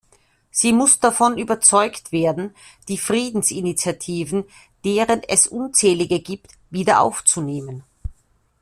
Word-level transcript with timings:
Sie 0.49 0.73
muss 0.73 0.99
davon 0.99 1.37
überzeugt 1.37 2.11
werden, 2.11 2.55
die 2.87 2.97
Friedensinitiativen, 2.97 4.45
deren 4.83 5.21
es 5.21 5.45
unzählige 5.45 6.19
gibt, 6.19 6.53
wieder 6.71 7.01
aufzunehmen. 7.01 7.83